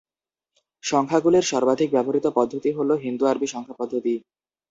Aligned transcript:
সংখ্যাগুলির 0.83 1.45
সর্বাধিক 1.51 1.89
ব্যবহৃত 1.91 2.25
পদ্ধতি 2.35 2.69
হল 2.71 2.89
হিন্দু-আরবি 3.03 3.47
সংখ্যা 3.47 3.75
পদ্ধতি। 3.79 4.13